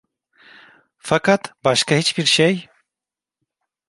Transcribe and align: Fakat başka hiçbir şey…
Fakat 0.97 1.53
başka 1.63 1.95
hiçbir 1.95 2.25
şey… 2.25 2.69